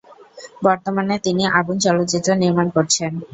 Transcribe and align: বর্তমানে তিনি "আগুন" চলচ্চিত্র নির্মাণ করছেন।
বর্তমানে 0.63 1.15
তিনি 1.25 1.43
"আগুন" 1.51 1.77
চলচ্চিত্র 1.85 2.29
নির্মাণ 2.41 2.67
করছেন। 2.75 3.11